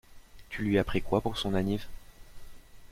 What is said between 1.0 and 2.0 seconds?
quoi pour son anniv?